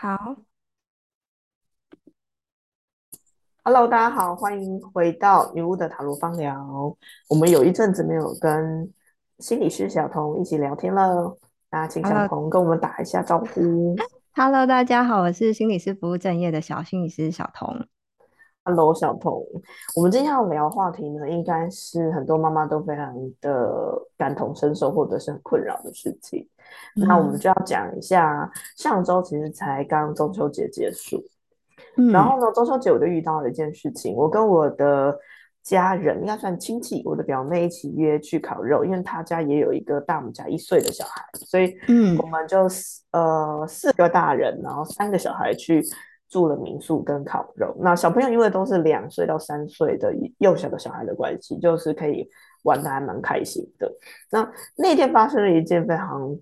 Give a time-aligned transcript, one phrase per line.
[0.00, 0.34] 好
[3.62, 6.96] Hello，大家好，欢迎回到女巫的塔罗方聊。
[7.28, 8.90] 我们有一阵子没有跟
[9.40, 11.36] 心理师小童一起聊天了，
[11.70, 13.94] 那请小童跟我们打一下招呼。
[14.32, 17.86] Hello，大家好，我是心理师服务正业的小心理师小童。
[18.62, 19.44] Hello，小童，
[19.96, 26.46] 我们今天要聊的话题呢，应该是很多妈妈都非常的感同身受或者是很困扰的事情。
[26.94, 27.38] 那我们嗯。
[27.38, 31.24] 就要讲一下，上周其实才刚中秋节结束，
[32.12, 35.18] 然嗯后呢，中秋节我就遇到了一件事情，我跟我的
[35.62, 41.74] 家人应该算亲戚，我的表妹一起约去烤肉，因为她家也有一个大我们家一岁的小孩，所以
[42.18, 45.82] 我嗯，们就四呃四个大人，然后三个小孩去
[46.30, 47.76] 住了民宿跟烤肉。
[47.80, 52.26] 那小朋友因为都是两岁到三岁的幼小的小孩的关系，就是可以
[52.62, 53.92] 玩的还蛮开心的。
[54.30, 56.34] 那那天发生了一件非常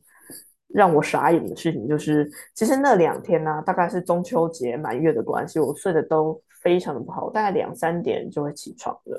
[0.69, 9.19] 让我傻眼的事情，就是其实那两天呢、大概是中秋节满月的关系，我睡得都非常的不好，大概两三点就会起床了。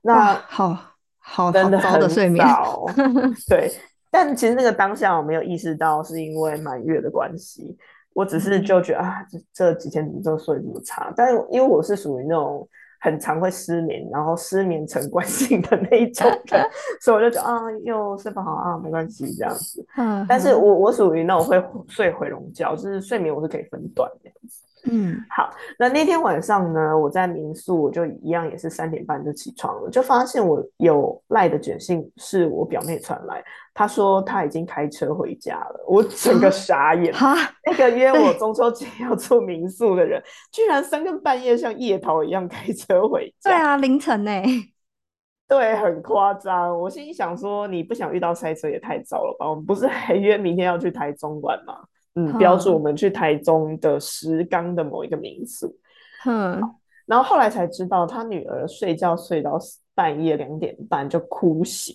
[0.00, 0.76] 那好
[1.18, 2.44] 好的真的很睡眠。
[2.46, 2.86] 早，
[3.48, 3.70] 对。
[4.10, 7.76] 但其实那个当下我没有意识到是因为满月的关系，
[8.14, 11.12] 我只是嗯就觉得啊，这这几天怎么这睡这么差？
[11.14, 12.66] 但是因为我是属于那种
[13.00, 16.66] 很常会失眠，然后失眠成惯性的那一种人，
[17.02, 19.86] 所以我就觉得啊，又睡不好啊，没关系这样子。
[20.26, 24.30] 但是我我属于那种会睡回笼觉，就是睡眠我是可以分段的。
[24.90, 37.12] 嗯好，那那天晚上呢，我在民宿，我就一样也是三点半就起床了，就发现我有赖的卷信是我表妹传来，她说她已经开车回家了，我整个啊傻眼。
[37.14, 44.30] 哈，那个约我中秋节要住民宿的人，居然三更半夜像夜逃一样开车回家，对啊，凌晨呢。
[45.46, 46.78] 对，很夸张。
[46.80, 49.48] 我心里想说，你不想遇到塞车也太早了吧？
[49.48, 51.74] 我们不是还约明天要去台中玩吗？
[52.14, 55.76] 嗯，标注我们去台中的石冈的某一个民宿。
[56.22, 56.60] 哼
[57.06, 59.58] 然后后来才知道，他女儿睡觉睡到
[59.94, 61.94] 半夜两点半就哭醒，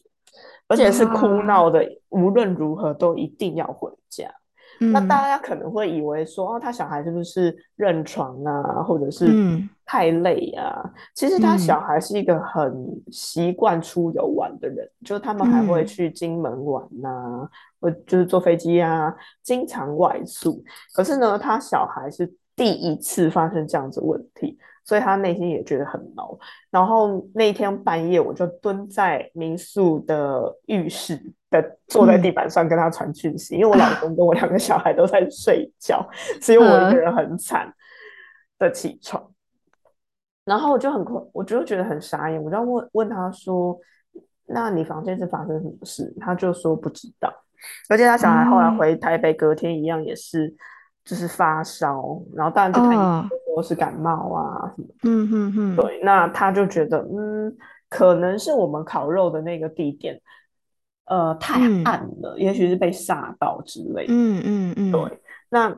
[0.68, 4.32] 而且是哭啊，闹的，无论如何都一定要回家。
[4.80, 10.82] 那大嗯家可能会以为说，哦，他小孩是不是认床啊，或者是嗯太累啊？
[11.14, 12.74] 其实他小嗯孩是一个很
[13.12, 19.14] 习惯出游玩的人，就是他们还会嗯去金门玩呐、或就是坐飞机啊，
[19.44, 20.64] 经常外宿。
[20.94, 24.58] 可是呢，他小孩是第一次发生这样子问题，
[24.90, 26.36] 所以他内心也觉得很恼。
[26.72, 31.16] 然后那一天半夜，我就蹲在民宿的浴室
[31.52, 36.04] 的，坐在地嗯板上跟他传讯息，因为我老公啊，跟我两个小孩都在睡觉，
[36.42, 37.72] 只有我一个嗯人很惨
[38.58, 39.24] 的起床。
[40.44, 43.78] 然后我就很困，我就觉得很傻眼，我就要问问他说
[44.50, 47.32] ：“那你房间是发生什么事？”他就说不知道。
[47.88, 50.52] 而且他小孩后来嗯回台北，隔天一样也是
[51.06, 54.88] 就是发烧，然后当然就看医生哦，说是感冒啊什么。
[55.04, 57.56] 嗯哼哼，对，那他就觉得嗯，
[57.90, 60.20] 可能是我们烤肉的那个地点，
[61.06, 64.14] 呃，太嗯暗了，也许是被吓到之类的。
[64.14, 65.76] 嗯嗯嗯那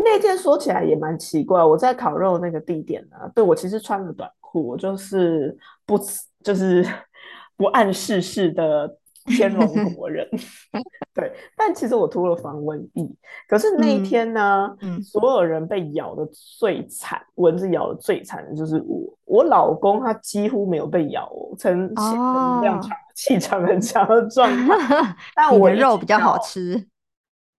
[0.00, 5.98] 那天说起来也蛮奇怪，我在烤肉那个地点呢、对我其实穿了短裤，我就是不
[6.42, 6.84] 就是
[7.56, 8.97] 不谙世事的
[9.28, 10.28] 天龙国人，
[11.14, 11.32] 对。
[11.56, 13.08] 但其实我涂了防蚊液，
[13.48, 16.26] 可是那一嗯天呢，嗯所有人被咬的
[16.58, 19.14] 最惨，蚊子咬的最惨的就是我。
[19.30, 24.74] 我老公他几乎没有被咬哦，呈现能量哦， 场、气场很强的状态。
[25.36, 26.82] 但你的我肉比较好吃。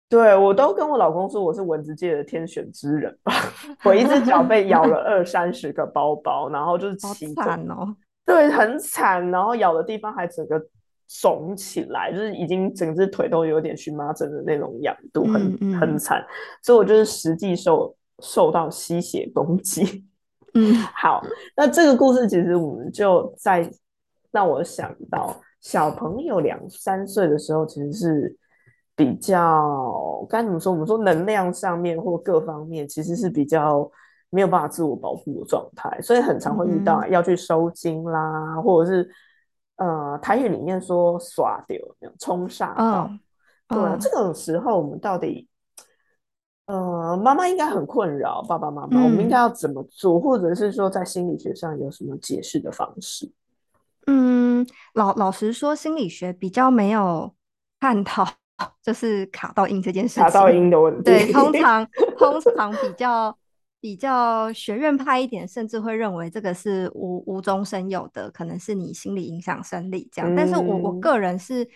[0.10, 3.32] 对，我都跟我老公说我是蚊子界的天选之人吧。
[3.84, 7.96] 我一只脚被咬了二三十个包包，然后就是好起肿，惨哦。
[8.26, 10.60] 对，很惨，然后咬的地方还整个
[11.10, 16.24] 肿起来，就是已经整只腿都有点荨麻疹的那种痒度，很很惨。
[16.62, 20.06] 所以我就是实际受受到吸血攻击。
[20.54, 21.22] 嗯 好，
[21.56, 23.70] 那这个故事其实我们就在
[24.32, 28.38] 让我想到，小朋友两三岁的时候，其实是
[28.96, 30.72] 比较该怎么说？
[30.72, 33.90] 我们说能量上面或各方面，其实是比较
[34.30, 39.10] 没有办法自我保护的状态，所以很常会遇到嗯要去收精啦，或者是
[39.80, 41.78] 呃台语里面说耍丢、
[42.20, 43.08] 冲煞到。
[43.10, 43.20] 嗯
[43.70, 45.48] 对啊，这嗯种时候我们到底
[46.66, 53.32] 呃，妈妈应该很困扰，爸爸妈妈，我们应该嗯要怎么做，或者是说在心理学上有什么解释的方式？
[54.08, 54.66] 嗯，
[54.96, 57.32] 老老实说，心理学比较没有
[57.80, 58.28] 探讨
[58.82, 60.50] 就是卡到音这件事卡到。
[60.50, 61.54] 音的问题对，通。
[61.54, 61.88] 常
[62.18, 63.38] 通常比较
[63.82, 70.34] 比较学院派一点，甚至会认为这个是无无中生有的，可能是你心理影响生理这样。
[70.36, 71.00] 但是我我嗯。
[71.00, 71.68] 个人是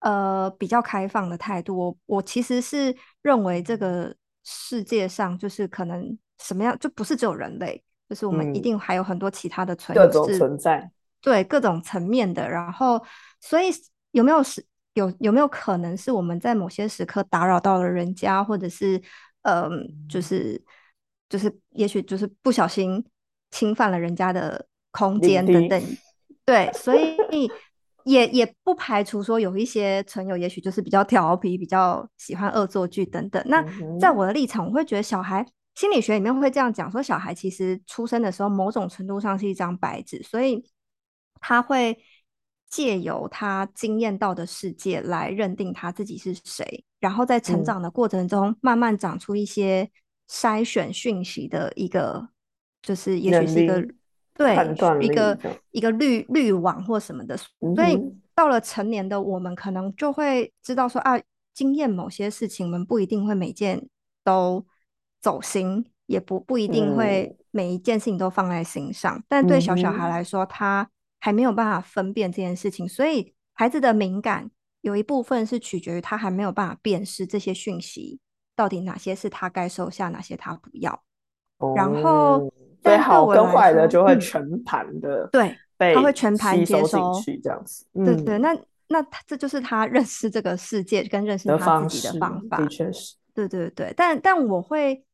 [0.00, 4.14] 呃比较开放的态度，我我其实是认为这个
[4.44, 12.48] 世界上就是可能什么样，就不是只有人类，就是我们一定还有很多其他的存各种存在，对各种层面的。
[12.48, 13.02] 然后，
[13.40, 13.70] 所以
[14.12, 14.64] 有没有是
[14.94, 19.00] 有有没有可能是我们在某些时刻打扰到了人家，或者是
[19.42, 20.62] 嗯，就是
[21.30, 23.02] 就是也许就是不小心
[23.50, 25.82] 侵犯了人家的空间等等。
[26.44, 27.50] 对，所以。
[28.04, 33.40] 也也不排除说有一些存友，也许就是比较调皮，比较喜欢恶作剧等等。
[33.46, 33.62] 那
[34.00, 35.44] 在我的立场，我会觉得小孩
[35.74, 40.64] 心理学里面会这样讲，说小孩其实出生的时候，某种程度上是一张白纸，所以
[41.42, 41.98] 他会
[42.70, 49.90] 借由他经验到的世界来认定他自己是谁，然后在成长的过程中，慢慢长出一些
[50.30, 52.28] 筛选讯息的一个，
[52.80, 53.86] 就是也许是一个。
[54.32, 54.56] 对，
[55.02, 55.38] 一个
[55.70, 58.00] 一个滤滤网或什么的，所以
[58.34, 61.20] 到了成年的我们，可能就会知道说啊，
[61.52, 63.86] 经验某些事情，我们不一定会每件
[64.24, 64.64] 都
[65.20, 69.22] 走心，也不不一定会每一件事情都放在心上。
[69.28, 70.88] 但对小小孩来说，他
[71.18, 74.50] 还没有办法分辨这件事情，所以孩子的敏感
[74.80, 78.18] 有一部分是取决于他还没有办法辨识这些讯息
[78.60, 81.02] 到底哪些是他该收下，哪些他不要，
[81.74, 82.52] 然后。
[82.82, 85.54] 对好跟坏的就会全盘的，对，
[85.94, 87.84] 他会全盘接收进去这样子。
[87.92, 88.56] 对对，那
[88.88, 93.16] 那他这就是他认识这个世界跟认识他自己的方法，的确是。
[93.34, 95.04] 对对对，但但我会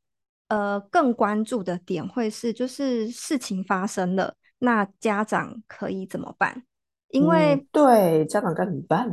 [0.46, 6.62] 呃更关注的点会是，就是事情发生了，那家长可以怎么办？
[7.10, 9.10] 因为对家长该怎么办？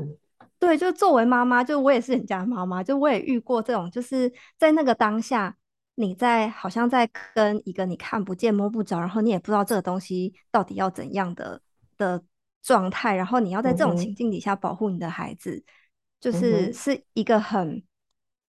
[0.68, 5.56] 对，就作为妈妈，就我也是人家妈妈，就我也遇过这种，就是在那个当下。
[5.96, 11.62] 你在好像在跟一个你看不见摸不着，然后你也不知道这个东西到底要怎样的
[12.00, 12.20] 的
[12.64, 15.64] 状态，然后你要在这种情境底下保护你的孩子，
[16.20, 17.84] 就是是一个很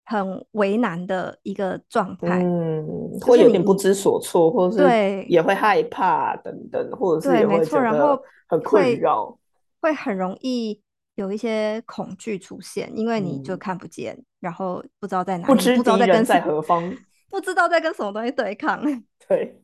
[0.07, 8.19] 很为难的一个状态，嗯，会有点不知所措，或者是也会害怕等等，或者是对，没错，然后
[8.49, 9.39] 很困扰，
[9.83, 10.81] 会很容易
[11.17, 16.93] 有一些恐惧出现，因为你就看不见，然后不知道在哪，不知道在跟在何方。
[17.31, 18.81] 不知道在跟什么东西对抗。
[19.29, 19.61] 对，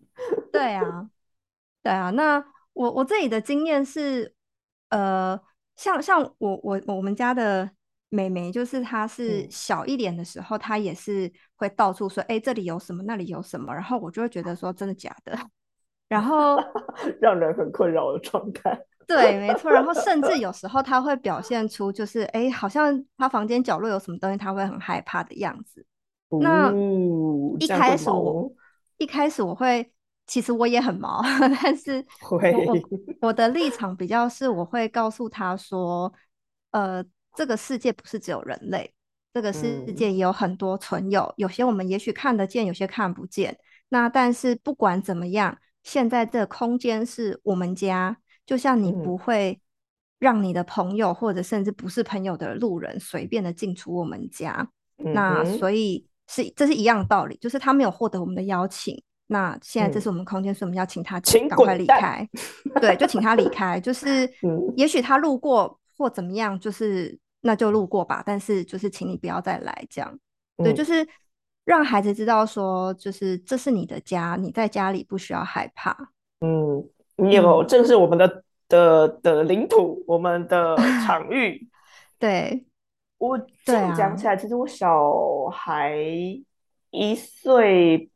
[0.52, 1.08] 对啊，
[1.84, 2.10] 对啊。
[2.10, 4.34] 那我我自己的经验是，
[4.88, 5.40] 呃，
[5.76, 7.70] 像像我我我们家的
[8.08, 15.38] 美眉，就是她是小一点的时候，她也是会到处说，哎，这里有什么，那里有什么，然后我就会觉得说，真的假的？
[16.08, 16.58] 然后
[17.20, 18.76] 让人很困扰的状态。
[19.16, 19.70] 对，没错。
[19.70, 25.84] 然后甚至有时候他会表现出，就是哎，好像他房间角落有什么东西，他会很害怕的样子。
[26.40, 26.72] 那
[27.58, 28.52] 一开始我
[28.98, 29.92] 一开始我会，
[30.28, 31.20] 其实我也很毛，
[31.60, 36.12] 但是我我的立场比较是，我会告诉他说，
[36.70, 37.04] 呃，
[37.34, 38.94] 这个世界不是只有人类，
[39.34, 43.58] 这个世界也有很多存有，有些我们也许看得见，有些看不见。
[43.88, 48.18] 那但是不管怎么样，现在这空间是我们家，
[48.50, 49.58] 就像你不会
[50.18, 54.68] 让你的朋友或者甚至不是朋友的路人随便的进出我们家，
[54.98, 56.04] 那所以。
[56.32, 62.24] 是，这是一样的道理，就是他没有获得我们的邀请，那现在这是我们空间，所以我们要请他赶快离开。
[62.80, 63.80] 对，就请他离开。
[63.80, 64.30] 就是，
[64.76, 68.22] 也许他路过或怎么样，就是那就路过吧。
[68.24, 70.16] 但是就是，请你不要再来这样。
[70.58, 71.04] 对，就是
[71.64, 76.12] 让孩子知道说，就是这是你的家，你在家里不需要害怕。
[76.42, 81.68] 嗯，你有，这个是我们的的的领土，我们的 场域。
[82.18, 82.64] 对。
[83.18, 85.12] 我这样讲起来，其实我小
[85.52, 85.94] 孩
[86.90, 88.08] 一岁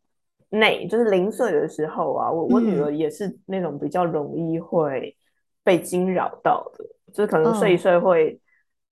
[0.49, 5.15] 内，就是零岁的时候啊，我我女儿也是那种比较容易会
[5.63, 8.41] 被惊扰到的，就是可能睡一睡会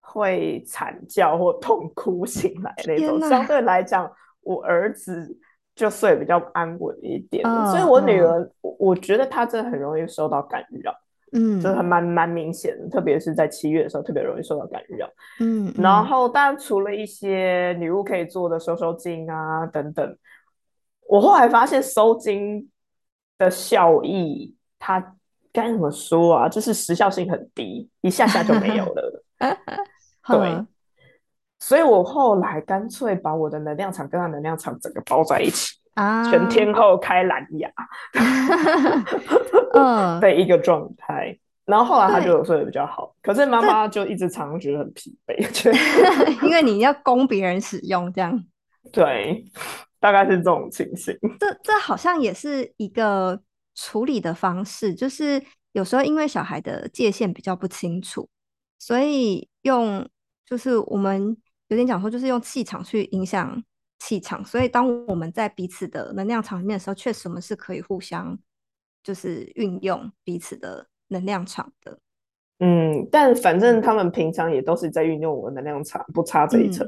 [0.00, 3.18] 会惨叫或痛哭醒来那种。
[3.26, 5.34] 相对来讲，我儿子
[5.74, 10.94] 就睡比较安稳一点，所以我女儿，我觉得她真的很容易受到干扰。
[11.34, 15.08] 嗯，就是还蛮蛮明显的，特别是在七月的时候，特别容易受到干扰。
[15.40, 20.18] 嗯，然后当然除了一些女巫可以做的收收精啊等等，
[21.08, 22.68] 我后来发现收精
[23.38, 25.16] 的效益，它
[25.54, 26.48] 该怎么说啊？
[26.50, 29.24] 就是时效性很低，一下下就没有了。
[30.28, 30.66] 对，
[31.62, 35.78] 所以我后来干脆把我的能量场跟他能量场整个包在一起。
[35.94, 37.70] 啊，全天候开蓝牙，
[39.74, 41.38] 嗯，的一个状态。
[41.66, 45.36] 然后后来他就有睡得比较好，可是妈妈就一直常常觉得很疲惫，
[46.44, 48.42] 因为你要供别人使用，这样。
[48.90, 49.44] 对，
[50.00, 51.14] 大概是这种情形。
[51.38, 53.40] 这这好像也是一个
[53.74, 55.40] 处理的方式，就是
[55.72, 58.28] 有时候因为小孩的界限比较不清楚，
[58.78, 60.08] 所以用
[60.46, 61.36] 就是我们
[61.72, 63.62] 有点讲说，就是用气场去影响。
[64.04, 68.36] 气场，所以当我们在彼此的能量场里面的时候，确实我们是可以互相
[69.00, 71.96] 就是运用彼此的能量场的。
[72.58, 76.84] 嗯，但反正他们平常也都是在运用我的能量场，不差这一层。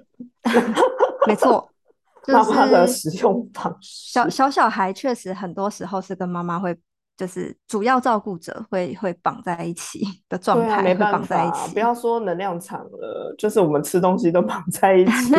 [1.29, 1.71] 没错，
[2.27, 4.11] 妈妈的使用方式。
[4.13, 6.77] 小小小孩确实很多时候是跟妈妈会。
[7.17, 15.33] 就是主要照顾者会会绑在一起的状态，没办法，不要说能量场了，就是我们吃东西都绑在一起，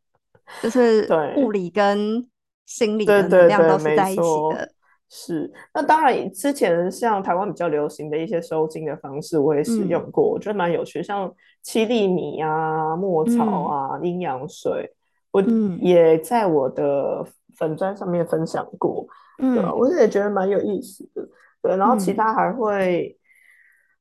[0.62, 2.22] 就是对物理跟
[2.66, 4.70] 心理的能量都是在一起的。
[5.08, 14.92] 是，那当然，之前像台湾比较流行的一些收精的方式，我也使用过，我觉得蛮有趣，像七粒米啊、墨草啊、阴阳水，
[15.30, 15.40] 我
[15.80, 17.24] 也在我的
[17.56, 19.06] 粉砖上面分享过。
[19.38, 21.28] 对啊，我也觉得蛮有意思的。
[21.62, 23.16] 对，然后其他还会，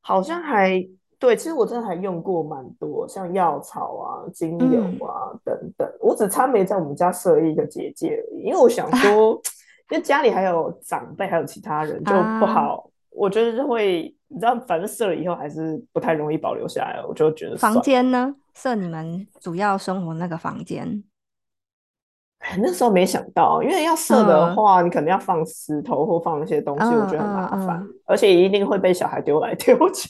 [0.01, 0.85] 好像还
[1.17, 5.89] 对，其实我真的还用过蛮多，像药草啊、精油啊等等。
[6.01, 9.41] 我只差没在我们家设一个结界而已，因为我想说，
[9.91, 12.89] 因为家里还有长辈，还有其他人，就不好。
[13.09, 17.01] 我觉得就会，你知道，反正设了以后还是不太容易保留下来。
[17.07, 21.03] 我就觉得房间呢，设你们主要生活那个房间。
[22.57, 30.09] 那时候没想到，因为要设的话，你可能要放石头或放一些东西，我觉得很麻烦，而且一定会被小孩丢来丢去。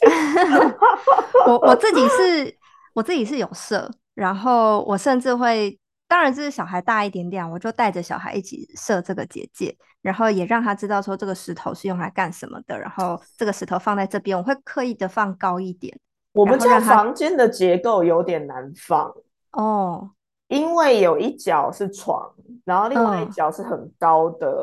[1.47, 2.57] 我我自己是，
[2.93, 15.97] 我自己是有设，然后我甚至会，当然就是小孩大一点点，我就带着小孩一起设这个结界，然后也让他知道说这个石头是用来干什么的，然后这个石头放在这边，我会刻意的放高一点。
[16.33, 19.13] 我们家房间的结构有点难放
[19.51, 20.09] 哦。
[20.47, 22.29] 因为有一角是床，
[22.63, 24.55] 然后另外一角是很高的、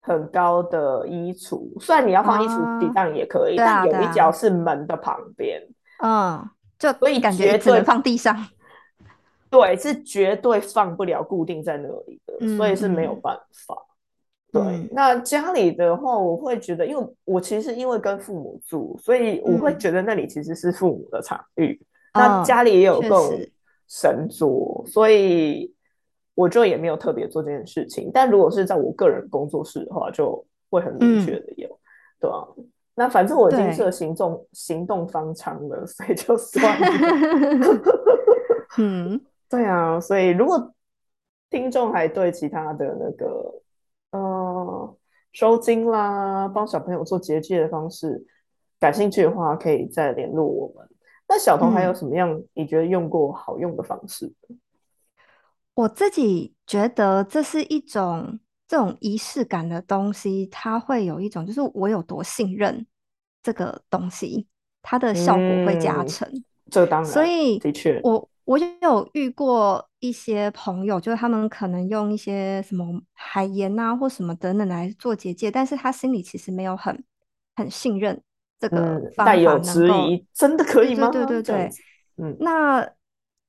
[0.00, 1.70] 很高的衣橱。
[1.80, 5.62] 虽然你要放衣橱底上也可以，但有一角是门的旁边。
[6.02, 6.42] 嗯，
[6.78, 8.36] 就所以感觉只能放地上。
[9.50, 13.76] 对，是绝对放不了，固定在那里的，所以是没有办法。
[14.50, 21.80] 对，那家里的话，我会觉得，因为我其实因为跟父母住，所以我会觉得那里其实是父母的场域。
[22.14, 23.32] 那家里也有够。
[23.88, 25.72] 神作，所以
[26.34, 28.10] 我就也没有特别做这件事情。
[28.12, 31.68] 但如果是在我个人工作室的话，就会很明确的有，
[32.20, 32.46] 对啊。
[32.96, 36.86] 那反正我已经是行动行动方长了，所以就算了。
[38.78, 39.98] 嗯， 对啊。
[40.00, 40.72] 所以如果
[41.50, 43.62] 听众还对其他的那个
[44.12, 44.96] 呃
[45.32, 48.24] 收金啦，帮小朋友做结界的方式
[48.78, 50.88] 感兴趣的话，可以再联络我们。
[51.26, 54.32] 那小童还有什么样你觉得用过好用的方式？
[55.74, 58.38] 我自己觉得这是一种
[58.68, 62.86] 这种仪式感的东西，它会有一种就是我有多信任
[63.42, 64.46] 这个东西，
[64.82, 66.30] 它的效果会加成。
[66.70, 77.04] 这当然，所以的确，我我有遇过一些朋友，就是他们可能用一些什么海盐啊或什么等等来做结界，但是他心里其实没有很
[77.56, 78.22] 很信任。
[78.64, 81.10] 这个带有质疑，真的可以吗？
[81.10, 81.70] 对对对，
[82.16, 82.88] 嗯，那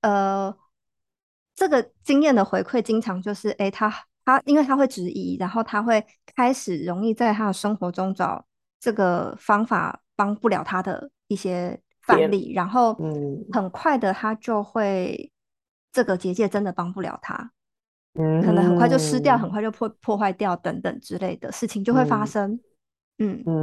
[0.02, 0.54] 呃，
[1.56, 3.90] 这个经验的回馈经常就是，哎，他
[4.26, 6.06] 他因为他会质疑，然后他会
[6.36, 8.46] 开始容易在他的生活中找
[8.78, 15.32] 这个方法帮不了他的一些范例，然后嗯，很快的他就会
[15.94, 17.52] 这个结界真的帮不了他，
[18.20, 22.52] 嗯，可能很快就失掉，很快就破破坏掉等等之类的事情就会发生。
[22.52, 22.60] 嗯，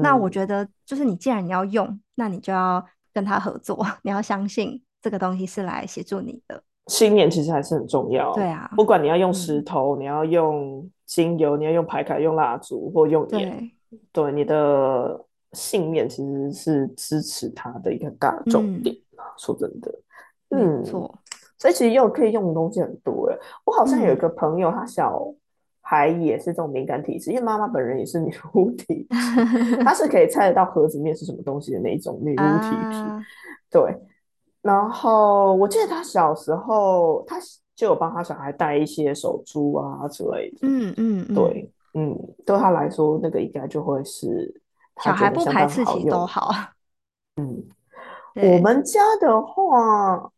[0.02, 6.62] 那我觉得就是你既然你要用，那你就要跟他合作， 你要相信这个东西是来协助你的。
[6.86, 8.32] 信念其实还是很重要。
[8.34, 13.70] 对啊，不管你要用石头，你要用精油，你要用牌卡、用蜡烛或用盐，
[14.10, 18.96] 对你的信念其实是支持它的一个大重点
[19.36, 19.94] 说真的，
[20.50, 21.14] 嗯，错。
[21.58, 23.38] 所以其实用可以用的东西很多诶。
[23.64, 25.22] 我好像有一个朋友，他小。
[25.92, 33.26] 还也是这种敏感体质，因为妈妈本人也是女巫体质， 她是可以猜得到盒子里面是什么东西的那一种女巫体质。
[33.70, 33.94] 对，
[34.62, 37.36] 然后我记得她小时候，她
[37.76, 40.60] 就有帮她小孩戴一些手珠啊之类的。
[40.62, 44.62] 嗯嗯，对，嗯，对她来说，那个应该就会是
[45.04, 46.50] 小孩不排斥起都好。
[47.36, 47.62] 嗯，
[48.34, 50.32] 我们家的话，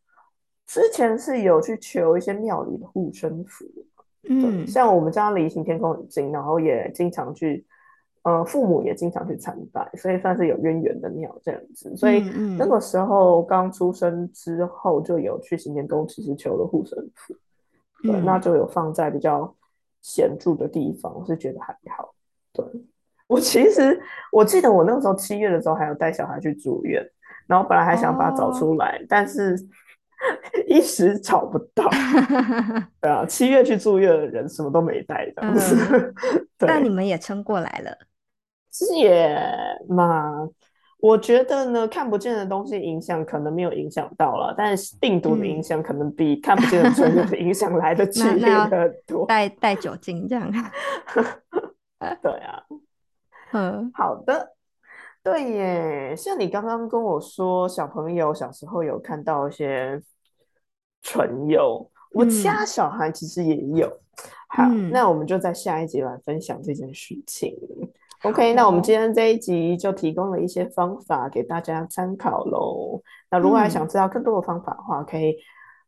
[0.67, 3.65] 之前是有去求一些庙里的护身符。
[4.29, 7.65] 嗯，像我们家离行天空很近，然后也经常去，
[8.23, 11.95] 呃，父母也经常去参拜，所以算是有渊源的庙这样子。
[11.97, 12.21] 所以
[12.59, 17.35] 那个时候刚出生之后，就有去行天宫，其实求了护身符，
[18.03, 19.55] 对，那就有放在比较
[20.01, 22.15] 显著的地方，我是觉得还好。
[22.53, 22.65] 对，
[23.27, 24.01] 我其实
[24.31, 27.05] 我记得我那个时候七月的时候还有带小孩去住院，
[27.47, 29.57] 然后本来还想把它找出来，但是
[30.75, 31.89] 一时找不到。
[33.01, 36.15] 对啊，七月去住院的人什么都没带，这样子。
[36.59, 37.97] 但你对，们也撑过来了。
[38.71, 39.39] 其实也
[39.89, 40.49] 嘛，
[40.99, 49.25] 我觉得呢，看不见的东西影响可能没有影响到了，但是病毒的影嗯，响可能比看不见的春月的影响来的剧 烈的多。
[49.27, 50.51] 带带酒精这样。
[52.21, 52.63] 对啊，
[53.53, 54.53] 嗯好的。
[55.23, 59.99] 对耶，像你刚刚跟我说，小朋友小时候有看到一些
[61.05, 63.87] 唇釉，我家嗯小孩其实也有。
[64.49, 67.57] 好，嗯，那我们就在下一集来分享这件事情。
[68.23, 68.83] OK，那我们哦。
[68.83, 73.03] 今天这一集就提供了一些方法给大家参考喽。
[73.31, 75.37] 那如果还想嗯，知道更多的方法的话，可以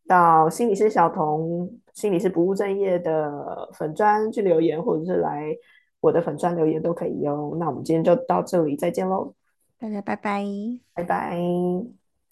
[0.07, 5.57] 到心理师小童、心理师不务正业的粉专去留言，或者是来
[6.01, 7.57] 我的粉专留言都可以哟。
[7.59, 9.33] 那我们今天就到这里，再见喽，
[9.79, 10.45] 大家拜拜。
[10.93, 11.41] 拜拜。